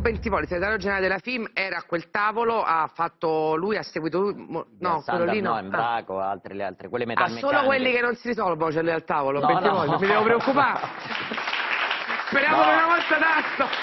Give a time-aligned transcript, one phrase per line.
[0.00, 4.46] Bentivoli, segretario generale della FIM, era a quel tavolo, ha fatto lui, ha seguito lui,
[4.78, 5.50] no, quello lì no.
[5.50, 5.58] no, Ah.
[5.60, 7.54] Embraco, altre, le altre, quelle Ah, metalmeccaniche.
[7.54, 9.98] solo quelli che non si risolvono c'è lui al tavolo, No, Bentivoli, no.
[9.98, 10.80] mi devo preoccupare.
[12.28, 12.62] Speriamo No.
[12.64, 13.74] per una volta tanto.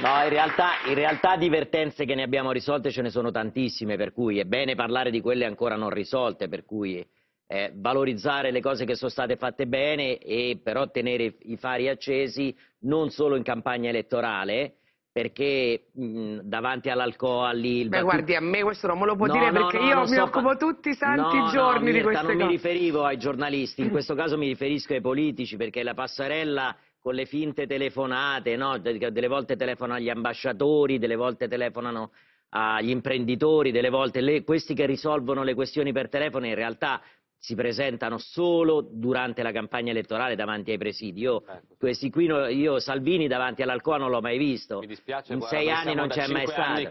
[0.00, 4.12] No, in realtà, in realtà divertenze che ne abbiamo risolte ce ne sono tantissime, per
[4.12, 7.06] cui è bene parlare di quelle ancora non risolte, per cui
[7.46, 12.54] eh, valorizzare le cose che sono state fatte bene e però tenere i fari accesi
[12.80, 14.78] non solo in campagna elettorale,
[15.16, 17.96] perché mh, davanti all'Alcoa, all'Ilva...
[17.96, 19.94] Beh, guardi, a me questo non me lo può No, dire no, perché no, io
[19.94, 22.44] non mi sto occupo fa- tutti i santi giorni di queste non cose.
[22.44, 27.14] mi riferivo ai giornalisti, in questo caso mi riferisco ai politici, perché la passerella con
[27.14, 28.76] le finte telefonate, no?
[28.76, 32.10] De- delle volte telefonano agli ambasciatori, delle volte telefonano
[32.50, 37.00] agli imprenditori, delle volte le- questi che risolvono le questioni per telefono in realtà
[37.46, 41.20] si presentano solo durante la campagna elettorale davanti ai presidi.
[41.20, 41.76] Io, Ecco.
[41.78, 44.80] questi qui, no- io Salvini davanti all'Alcoa non l'ho mai visto.
[44.80, 46.88] Mi dispiace, in guarda, sei anni non c'è mai stato.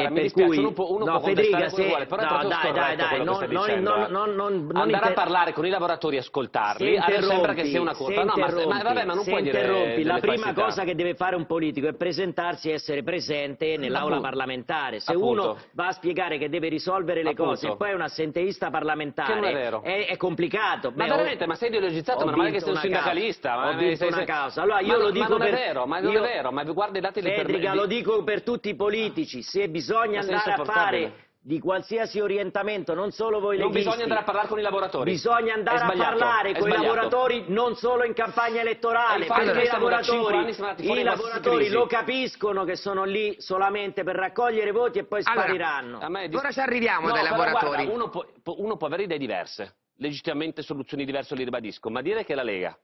[0.00, 2.28] Guarda, mi dispiace, cui, uno può- uno no, può Federica, se, vuole, però è no,
[2.28, 5.64] proprio dai, dai, dai, non, non- non- non- non- non Andare a inter- parlare con
[5.66, 8.24] i lavoratori e ascoltarli, a me sembra che sia una colpa.
[8.24, 11.46] No, ma, ma vabbè, ma non puoi dire la prima cosa che deve fare un
[11.46, 15.00] politico è presentarsi e essere presente nell'aula parlamentare.
[15.00, 15.42] Se Appunto.
[15.42, 17.50] uno va a spiegare che deve risolvere le Appunto.
[17.52, 19.82] cose e poi è un assenteista parlamentare, non è vero.
[19.82, 20.92] è, è complicato.
[20.94, 23.54] Ma Beh, ho- veramente, ma sei ideologizzato, ho ma non è che sei un sindacalista.
[23.56, 24.62] ma- Ho vinto sei- una causa.
[24.62, 26.64] Allora io ma, lo ma dico non per- è vero, ma non è vero, ma
[26.64, 30.64] guarda i dati Federica, lo dico per tutti i politici, se bisogna Sei andare a
[30.64, 34.62] fare di qualsiasi orientamento, non solo voi Non leghisti, bisogna andare a parlare con i
[34.62, 35.10] lavoratori.
[35.12, 40.56] Bisogna andare a parlare con i lavoratori non solo in campagna elettorale, perché i lavoratori,
[40.98, 46.00] i lavoratori lo capiscono che sono lì solamente per raccogliere voti e poi Allora, spariranno.
[46.00, 47.84] A me è dis- Ora ci arriviamo No, dai lavoratori.
[47.84, 52.02] guarda, uno, può, può- uno può avere idee diverse, legittimamente soluzioni diverse, li ribadisco, ma
[52.02, 52.76] dire che la Lega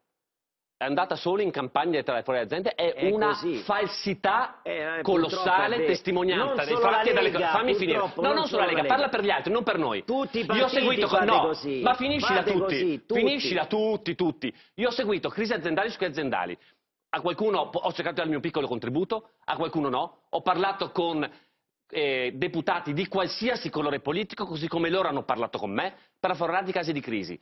[0.83, 3.56] è andata solo in campagna elettorale fuori dall'azienda è, È una così.
[3.58, 5.89] falsità Eh, eh, colossale, vero.
[5.89, 7.98] testimonianza dei fatti e Lega, Fammi finire.
[7.98, 9.16] No, non non solo la Lega, la parla Lega.
[9.16, 10.05] per gli altri, non per noi.
[10.05, 11.80] Tutti i Io ho seguito no, così.
[11.83, 12.58] ma finiscila tutti.
[12.58, 13.20] così, tutti.
[13.20, 14.55] Finiscila tutti, tutti.
[14.74, 16.58] Io ho seguito crisi aziendali su crisi aziendali.
[17.14, 20.23] A qualcuno ho cercato di dare il mio piccolo contributo, a qualcuno no.
[20.30, 21.29] Ho parlato con
[21.90, 26.68] eh, deputati di qualsiasi colore politico, così come loro hanno parlato con me, per afferrare
[26.68, 27.39] i casi di crisi.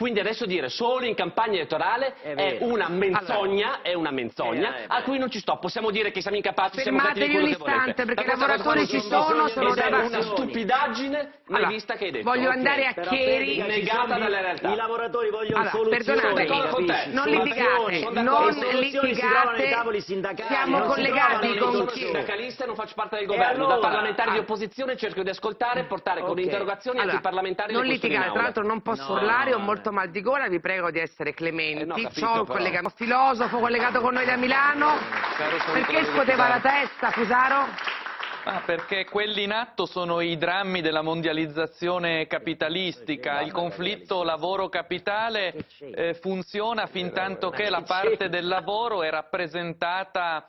[0.00, 4.82] Quindi adesso dire solo in campagna elettorale È è, una menzogna, è una menzogna Eh,
[4.84, 5.58] eh, a cui non ci sto.
[5.58, 8.88] Possiamo dire che siamo incapaci, siamo Fermatevi cattivi, quello un istante, perché i lavoratori non
[8.88, 12.24] ci sono sono, è una stupidaggine mai Allora, vista che hai detto.
[12.30, 12.54] voglio Ok.
[12.56, 13.58] andare a Chieri.
[13.60, 14.72] Negata dalla realtà.
[14.72, 17.12] I lavoratori vogliono Allora, soluzioni, perdonatemi.
[17.12, 19.70] Non litigate, non Le soluzioni si trovano nei litigate.
[19.70, 22.00] tavoli sindacali, Siamo non si collegati con non sono chi?
[22.04, 23.64] sindacalista e non faccio parte del governo.
[23.64, 23.74] allora?
[23.74, 24.40] da parlamentare di Ah.
[24.40, 28.14] opposizione cerco di ascoltare e portare con interrogazioni Allora, anche i parlamentari non le questioni
[28.14, 29.92] in litigate, tra l'altro non posso urlare, ho molto eh.
[29.92, 31.82] mal di gola, vi prego di essere clementi.
[31.82, 34.96] Eh, no, capito, C'ho un collega- un filosofo collegato con noi da Milano.
[35.36, 37.98] Sono Perché scuoteva la testa, Fusaro?
[38.44, 43.42] Ah, perché quelli in atto sono i drammi della mondializzazione capitalistica.
[43.42, 50.48] Il conflitto lavoro-capitale eh, funziona fin tanto che la parte del lavoro è rappresentata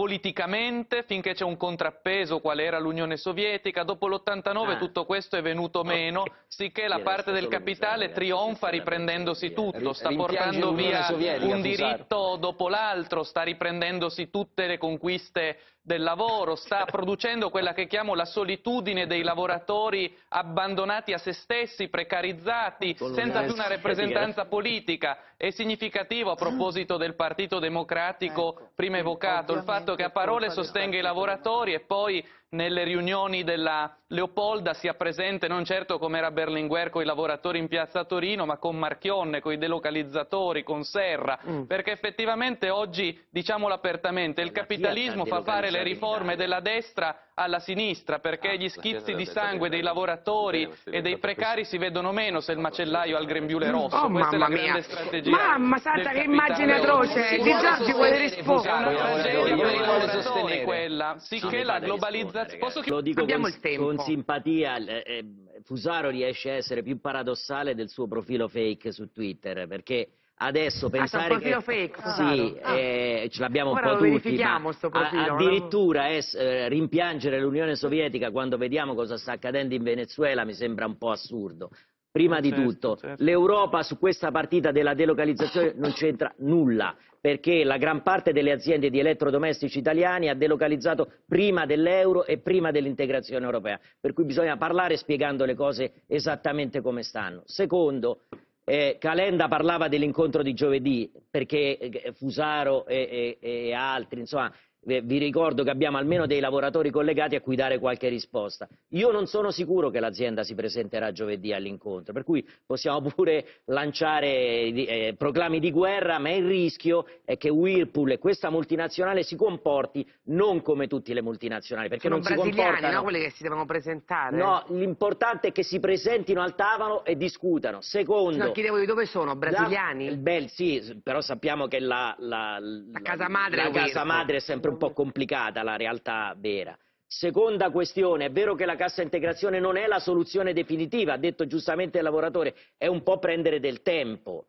[0.00, 4.76] politicamente finché c'è un contrappeso qual era l'Unione Sovietica, dopo l'89 Ah.
[4.78, 10.72] tutto questo è venuto meno, sicché la parte del capitale trionfa riprendendosi tutto, sta portando
[10.72, 11.06] via
[11.40, 17.86] un diritto dopo l'altro, sta riprendendosi tutte le conquiste del lavoro, sta producendo quella che
[17.86, 25.18] chiamo la solitudine dei lavoratori abbandonati a se stessi, precarizzati, senza più una rappresentanza politica.
[25.36, 30.96] È significativo a proposito del Partito Democratico prima evocato il fatto che a parole sostenga
[30.96, 36.90] i lavoratori e poi nelle riunioni della Leopolda sia presente non certo come era Berlinguer
[36.90, 41.62] con i lavoratori in piazza Torino, ma con Marchionne, con i delocalizzatori, con Serra, Mm.
[41.64, 48.18] perché effettivamente oggi, diciamolo apertamente, il capitalismo fa fare le riforme della destra alla sinistra,
[48.18, 52.52] perché Ah, gli schizzi di sangue dei lavoratori e dei precari si vedono meno se
[52.52, 53.96] il macellaio ha il grembiule rosso.
[53.96, 54.82] Oh Questa è mamma la grande mia!
[54.82, 55.30] strategia.
[55.30, 57.30] Mamma santa che immagine atroce!
[57.30, 58.70] Di vuole Giorgi vuole sostenere, È rispondere.
[58.80, 62.86] una tragedia quella, sicché la rispondere, globalizzazione...
[62.86, 63.84] Lo dico con, il tempo.
[63.84, 65.24] con simpatia, eh,
[65.64, 70.08] Fusaro riesce a essere più paradossale del suo profilo fake su Twitter, perché
[70.42, 71.62] adesso un pensare profilo che...
[71.64, 72.58] fake, Sì, Fusaro?
[72.62, 72.76] Ah.
[72.78, 77.40] eh, ce l'abbiamo un po' tutti, verifichiamo, ma sto a- profilo, addirittura es- eh, rimpiangere
[77.40, 81.70] l'Unione Sovietica quando vediamo cosa sta accadendo in Venezuela mi sembra un po' assurdo.
[82.12, 83.22] Prima Eh, di certo, tutto, certo.
[83.22, 88.90] l'Europa su questa partita della delocalizzazione non c'entra nulla, perché la gran parte delle aziende
[88.90, 94.96] di elettrodomestici italiani ha delocalizzato prima dell'euro e prima dell'integrazione europea, per cui bisogna parlare
[94.96, 97.42] spiegando le cose esattamente come stanno.
[97.44, 98.22] Secondo,
[98.70, 104.52] eh, Calenda parlava dell'incontro di giovedì, perché eh, Fusaro e, e- e altri, insomma,
[104.82, 108.66] vi ricordo che abbiamo almeno dei lavoratori collegati a cui dare qualche risposta.
[108.90, 114.28] Io non sono sicuro che l'azienda si presenterà giovedì all'incontro, per cui possiamo pure lanciare
[114.28, 120.08] eh, proclami di guerra, ma il rischio è che Whirlpool e questa multinazionale si comporti
[120.24, 122.94] non come tutte le multinazionali, perché Sono non si comportano...
[122.94, 123.02] no?
[123.02, 124.36] Quelli che si devono presentare.
[124.36, 127.80] No, l'importante è che si presentino al tavolo e discutano.
[127.82, 128.44] Secondo...
[128.44, 130.08] No, chiedevo di dove sono, brasiliani?
[130.08, 134.36] La, bel, sì, però sappiamo che la, la, la casa madre, la è casa madre
[134.36, 136.76] è sempre un po' complicata, la realtà vera.
[137.06, 141.46] Seconda questione, è vero che la cassa integrazione non è la soluzione definitiva, ha detto
[141.46, 144.46] giustamente il lavoratore, è un po' prendere del tempo.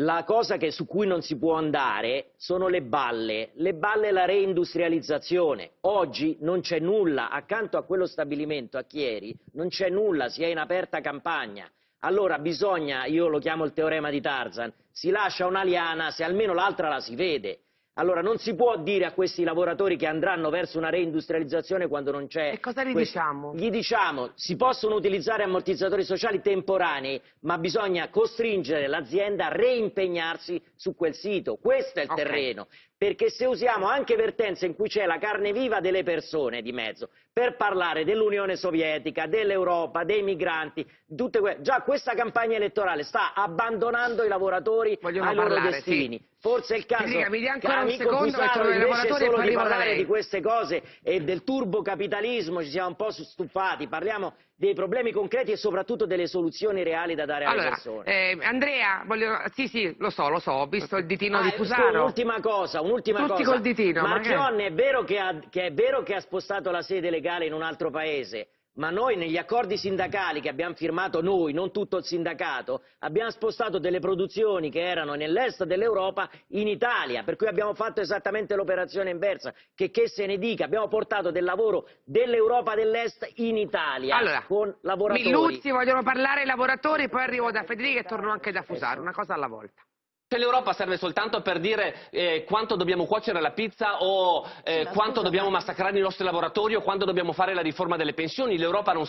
[0.00, 4.12] La cosa che, su cui non si può andare sono le balle, le balle e
[4.12, 5.70] la reindustrializzazione.
[5.82, 10.48] Oggi non c'è nulla, accanto a quello stabilimento a Chieri, non c'è nulla, si è
[10.48, 11.66] in aperta campagna.
[12.00, 16.52] Allora bisogna, io lo chiamo il teorema di Tarzan, si lascia una liana se almeno
[16.52, 17.60] l'altra la si vede.
[17.98, 22.26] Allora non si può dire a questi lavoratori che andranno verso una reindustrializzazione quando non
[22.26, 22.52] c'è...
[22.52, 23.54] E cosa gli questo- diciamo?
[23.54, 30.94] Gli diciamo, si possono utilizzare ammortizzatori sociali temporanei, ma bisogna costringere l'azienda a reimpegnarsi su
[30.94, 31.56] quel sito.
[31.56, 32.16] Questo è il Ok.
[32.16, 32.66] terreno.
[32.98, 37.10] Perché se usiamo anche vertenze in cui c'è la carne viva delle persone di mezzo,
[37.30, 44.24] per parlare dell'Unione Sovietica, dell'Europa, dei migranti, tutte que- già questa campagna elettorale sta abbandonando
[44.24, 46.16] i lavoratori Vogliono ai loro parlare, destini.
[46.16, 46.24] sì.
[46.38, 49.94] Forse è il caso Federica, mi dia ancora un secondo ai invece solo di parlare
[49.96, 55.52] di queste cose e del turbocapitalismo ci siamo un po' stufati, parliamo dei problemi concreti
[55.52, 58.04] e soprattutto delle soluzioni reali da dare alle Allora, persone.
[58.06, 59.36] eh, Andrea, voglio...
[59.52, 62.00] sì sì, lo so, lo so, ho visto il ditino Ah, di Fusaro.
[62.00, 63.50] Un'ultima cosa, un'ultima Tutti cosa.
[63.52, 66.80] col ditino, ma Marchionne è vero che, ha, che è vero che ha spostato la
[66.80, 71.52] sede legale in un altro paese, ma noi negli accordi sindacali che abbiamo firmato noi,
[71.52, 77.36] non tutto il sindacato, abbiamo spostato delle produzioni che erano nell'est dell'Europa in Italia, per
[77.36, 81.88] cui abbiamo fatto esattamente l'operazione inversa, che che se ne dica, abbiamo portato del lavoro
[82.04, 85.24] dell'Europa dell'est in Italia Allora, con lavoratori.
[85.24, 89.12] Milluzzi, vogliono parlare i lavoratori, poi arrivo da Federica e torno anche da Fusaro, una
[89.12, 89.82] cosa alla volta.
[90.28, 95.22] Se l'Europa serve soltanto per dire eh, quanto dobbiamo cuocere la pizza o eh, quanto
[95.22, 99.06] dobbiamo massacrare i nostri lavoratori o quando dobbiamo fare la riforma delle pensioni, l'Europa non,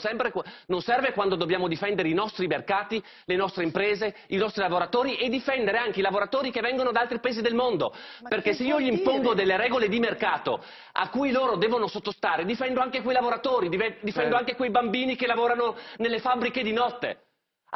[0.67, 5.27] non serve quando dobbiamo difendere i nostri mercati, le nostre imprese, i nostri lavoratori e
[5.29, 7.95] difendere anche i lavoratori che vengono da altri paesi del mondo.
[8.29, 12.79] Perché se io gli impongo delle regole di mercato a cui loro devono sottostare, difendo
[12.79, 14.35] anche quei lavoratori, difendo Certo.
[14.35, 17.21] anche quei bambini che lavorano nelle fabbriche di notte.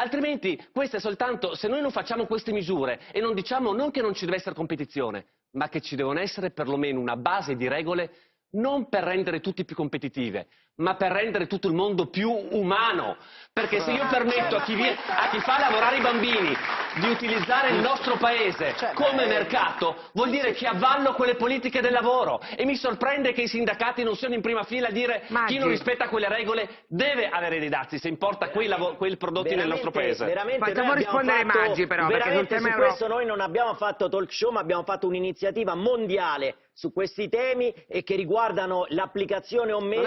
[0.01, 4.01] Altrimenti, questo è soltanto, se noi non facciamo queste misure e non diciamo non che
[4.01, 8.11] non ci deve essere competizione, ma che ci devono essere perlomeno una base di regole
[8.53, 13.17] non per rendere tutti più competitive, ma per rendere tutto il mondo più umano.
[13.53, 16.55] Perché se io permetto a chi, vie- a chi fa lavorare i bambini
[17.01, 22.39] di utilizzare il nostro paese come mercato, vuol dire che avvallo quelle politiche del lavoro.
[22.55, 25.53] E mi sorprende che i sindacati non siano in prima fila a dire Maggi.
[25.53, 29.67] chi non rispetta quelle regole deve avere dei dazi se importa quei, quei prodotti nel
[29.67, 30.23] nostro paese.
[30.25, 33.41] Veramente Facciamo rispondere fatto- Maggi, però, perché veramente sul tema su euro- questo noi non
[33.41, 38.85] abbiamo fatto talk show, ma abbiamo fatto un'iniziativa mondiale su questi temi e che riguardano
[38.89, 40.03] l'applicazione o meno.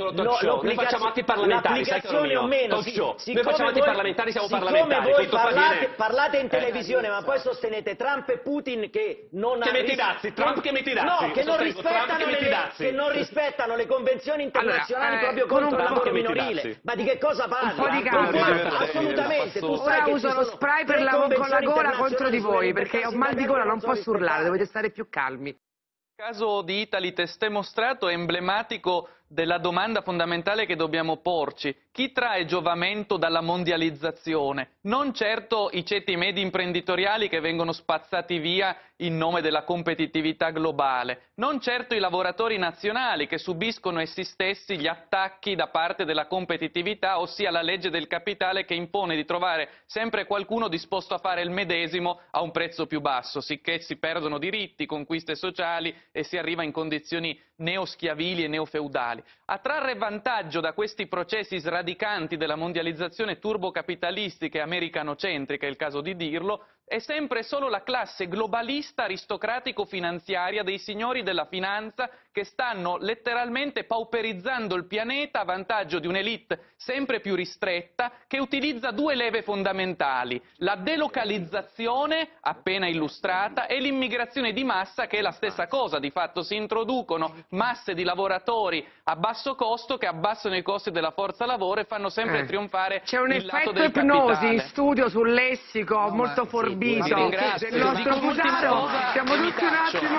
[0.00, 2.00] Noi solo talk show, noi facciamo atti parlamentari, sai
[2.36, 2.74] o meno.
[2.74, 3.06] talk si- show.
[3.08, 6.48] Noi siccome facciamo atti voi- parlamentari, siamo parlamentari, voi parlate, parlate in Eh.
[6.48, 10.72] televisione, ma poi sostenete Trump e Putin che non Che metti i dazi, Trump che
[10.72, 11.06] metti i dazi.
[11.24, 12.84] No, che non, rispettano le, dazi.
[12.84, 16.80] che non rispettano le convenzioni internazionali Allora, eh, proprio con un contro il lavoro minorile.
[16.82, 17.74] Ma di che cosa parli?
[17.80, 18.78] po' di calma.
[18.78, 19.58] Assolutamente.
[19.60, 22.72] Tu Ora sai che uso lo spray per la- con la gola contro di voi,
[22.72, 25.48] perché ho mal di gola, non posso urlare, dovete stare più calmi.
[25.50, 31.72] Il caso di Italy testé mostrato è emblematico della domanda fondamentale che dobbiamo porci.
[31.92, 34.78] Chi trae giovamento dalla mondializzazione?
[34.82, 41.30] Non certo i ceti medi imprenditoriali che vengono spazzati via in nome della competitività globale,
[41.34, 47.18] non certo i lavoratori nazionali che subiscono essi stessi gli attacchi da parte della competitività,
[47.18, 51.50] ossia la legge del capitale che impone di trovare sempre qualcuno disposto a fare il
[51.50, 56.62] medesimo a un prezzo più basso, sicché si perdono diritti, conquiste sociali e si arriva
[56.62, 59.19] in condizioni neoschiavili e neofeudali.
[59.46, 66.00] A trarre vantaggio da questi processi sradicanti della mondializzazione turbocapitalistica e americanocentrica, è il caso
[66.00, 72.96] di dirlo, è sempre solo la classe globalista aristocratico-finanziaria dei signori della finanza che stanno
[72.98, 79.42] letteralmente pauperizzando il pianeta a vantaggio di un'elite sempre più ristretta che utilizza due leve
[79.42, 86.10] fondamentali, la delocalizzazione appena illustrata e l'immigrazione di massa che è la stessa cosa, di
[86.10, 91.46] fatto si introducono masse di lavoratori a basso costo che abbassano i costi della forza
[91.46, 92.46] lavoro e fanno sempre Eh.
[92.46, 94.54] trionfare C'è un il lato effetto del ipnosi capitale.
[94.54, 97.14] in studio sul lessico, No, molto ma- forbito.
[97.14, 97.70] ringrazio.
[97.70, 98.68] del nostro Fusaro.
[98.80, 100.18] cosa Siamo tutti un attimo...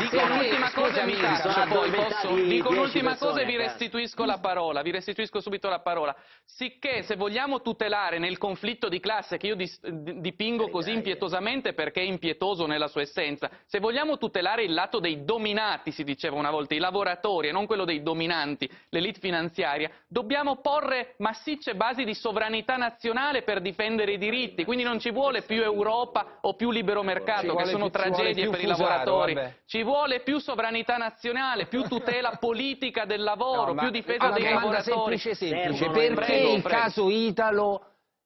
[0.00, 3.56] Dico un'ultima cosa e mi taccio, sono poi posso- dico 10 un'ultima cosa e vi
[3.56, 6.14] restituisco la parola, vi restituisco subito la parola.
[6.44, 12.04] Sicché se vogliamo tutelare nel conflitto di classe che io dipingo così impietosamente perché è
[12.04, 16.74] impietoso nella sua essenza, se vogliamo tutelare il lato dei dominati, si diceva una volta,
[16.74, 22.76] i lavoratori e non quello dei dominanti, l'elite finanziaria, dobbiamo porre massicce basi di sovranità
[22.76, 27.54] nazionale per difendere i diritti, quindi non ci vuole più Europa o più libero mercato,
[27.54, 29.36] che sono tragedie per i lavoratori.
[29.66, 31.34] Ci vuole più sovranità nazionale,
[31.68, 35.18] più tutela politica del lavoro, No, più difesa dei lavoratori.
[35.18, 36.78] semplice semplice, Servono- perché Prego, il prego.
[36.82, 37.80] caso Italo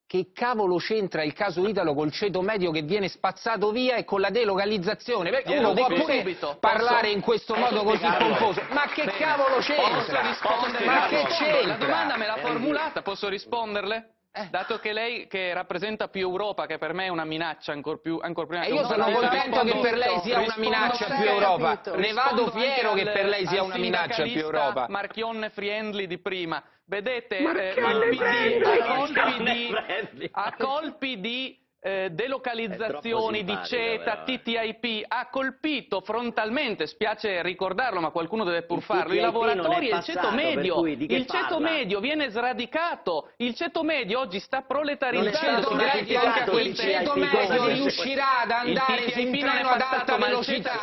[0.07, 4.21] che cavolo c'entra il caso Italo col ceto medio che viene spazzato via e con
[4.21, 5.31] la delocalizzazione?
[5.31, 8.63] Perché Glielo uno può pure parlare Posso- in questo posso modo così pomposo.
[8.71, 9.19] Ma che Bene.
[9.19, 10.21] cavolo Posso c'entra?
[10.23, 10.85] rispondere?
[10.85, 11.67] Ma che c'entra?
[11.67, 14.15] La domanda me l'ha Eh, formulata, posso risponderle?
[14.33, 14.47] Eh.
[14.49, 18.21] Dato che lei che rappresenta più Europa, che per me è una minaccia ancor più,
[18.23, 21.81] ancor prima E che io sono contento che per lei sia una minaccia più Europa.
[21.81, 21.97] capito.
[21.97, 24.87] Ne vado fiero che per lei sia una minaccia più Europa.
[24.89, 26.63] Marchionne Friendly di prima.
[26.85, 34.23] Vedete, eh, il PD a colpi di, a colpi di eh, delocalizzazioni, di CETA.
[34.25, 39.97] TTIP, ha colpito frontalmente, spiace ricordarlo, ma qualcuno deve pur Il farlo, i lavoratori e
[39.97, 40.75] il ceto medio.
[40.77, 41.71] cui Il ceto parla?
[41.71, 45.71] medio viene sradicato, il ceto medio oggi sta proletarizzando.
[45.71, 50.27] ceto il ceto medio riuscirà ad Il andare TTIP su un treno ad alta ma
[50.27, 50.81] il velocità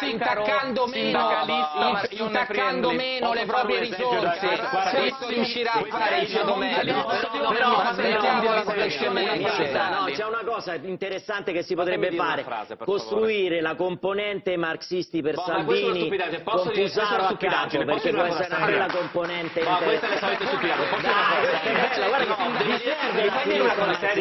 [2.09, 4.47] intaccando meno, le proprie risorse.
[4.95, 7.05] Questo riuscirà a fare il ceto medio.
[7.49, 9.71] però, smettiamola con le scemenze.
[9.71, 15.35] no, c'è una cosa interessante che si potrebbe fare, frase, costruire la componente marxisti per
[15.35, 18.85] Boh, ma questa è una Salvini con Fusaro a capo, perché cosa una bella seria?
[18.87, 21.05] componente Ma questa è la solita stupidaggine, posso
[23.61, 24.13] una cosa?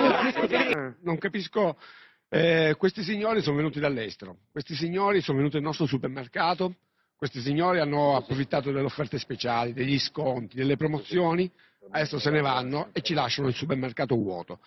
[0.00, 0.12] No,
[0.48, 0.94] la.
[1.02, 1.76] Non capisco,
[2.28, 6.74] eh, questi signori sono venuti dall'estero, questi signori sono venuti nel nostro supermercato,
[7.16, 11.50] questi signori hanno approfittato delle offerte speciali, degli sconti, delle promozioni,
[11.90, 14.60] adesso se ne vanno e ci lasciano il supermercato vuoto.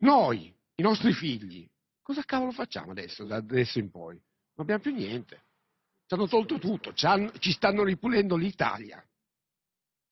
[0.00, 1.68] Noi, i nostri figli,
[2.02, 4.14] cosa cavolo facciamo adesso, da adesso in poi?
[4.14, 5.42] Non abbiamo più niente.
[6.06, 9.04] Ci hanno tolto tutto, ci, hanno- ci stanno ripulendo l'Italia.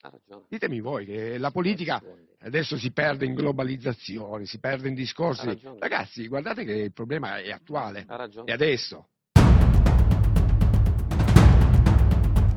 [0.01, 0.45] Ha ragione.
[0.49, 2.03] Ditemi voi che la politica
[2.41, 5.59] adesso si perde in globalizzazione, si perde in discorsi.
[5.79, 8.51] Ragazzi, guardate che il problema è attuale, Ha ragione.
[8.51, 9.09] è adesso.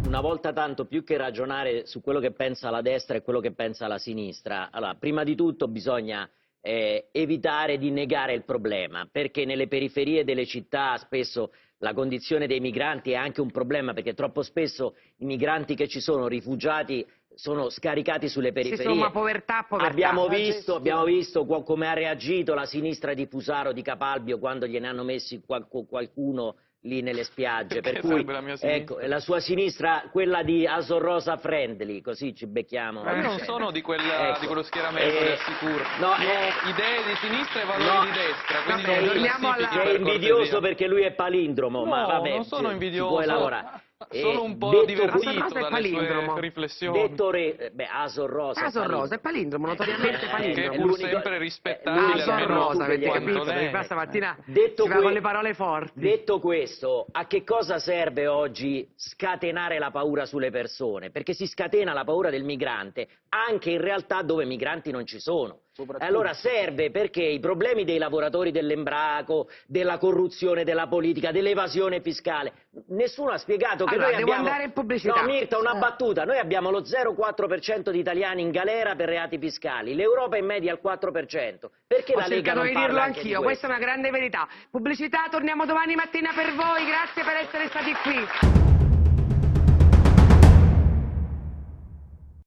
[0.05, 3.51] una volta tanto più che ragionare su quello che pensa la destra e quello che
[3.51, 6.27] pensa la sinistra, allora, prima di tutto bisogna
[6.61, 12.59] eh, evitare di negare il problema, perché nelle periferie delle città spesso la condizione dei
[12.59, 17.69] migranti è anche un problema, perché troppo spesso i migranti che ci sono, rifugiati, sono
[17.69, 18.83] scaricati sulle Sì, periferie.
[18.83, 19.91] insomma, povertà, povertà.
[19.91, 24.87] Abbiamo visto, abbiamo visto come ha reagito la sinistra di Fusaro, di Capalbio, quando gliene
[24.87, 27.81] hanno messi qual- qualcuno lì nelle spiagge.
[27.81, 32.48] Per Che cui, la ecco, la sua sinistra, quella di Asor Rosa Friendly, così ci
[32.48, 33.03] becchiamo.
[33.03, 34.39] Ma io non sono di, quella- Ecco.
[34.39, 35.83] di quello schieramento, Eh, assicuro.
[36.00, 38.03] no, eh, ho idee di sinistra e valori no.
[38.05, 39.01] di destra, quindi Vabbè,
[39.39, 40.59] non alla- È per invidioso cortesia.
[40.62, 43.09] perché lui è palindromo, No, ma vabbè, non sono ci- invidioso.
[43.09, 43.81] ci puoi lavorare.
[44.12, 46.32] Sono Eh, un po' detto divertito dalle palindromo?
[46.32, 47.01] sue riflessioni.
[47.01, 48.63] Detto re, eh, beh, Asor Rosa.
[48.63, 50.70] Asor Rosa è palindromo, notoriamente Eh, palindromo.
[50.70, 53.44] Che è pur sempre eh, rispettabile, Asor Rosa, avete capito?
[53.70, 56.00] qua stamattina Detto si va con le parole forti.
[56.00, 61.10] Detto questo, a che cosa serve oggi scatenare la paura sulle persone?
[61.12, 65.63] Perché si scatena la paura del migrante anche in realtà dove migranti non ci sono.
[66.00, 72.53] E allora serve perché i problemi dei lavoratori dell'embraco, della corruzione, della politica, dell'evasione fiscale,
[72.89, 74.48] nessuno ha spiegato che Allora, noi devo abbiamo...
[74.48, 75.21] andare in pubblicità.
[75.21, 76.25] No, Mirta, una battuta.
[76.25, 79.95] Noi abbiamo lo 0,4% di italiani in galera per reati fiscali.
[79.95, 81.69] L'Europa in media al 4%.
[81.88, 83.41] Perché Ho la Lega non di dirlo di anch'io, questo?
[83.41, 84.48] questa è una grande verità.
[84.69, 88.78] Pubblicità, torniamo domani mattina per voi, grazie per essere stati qui.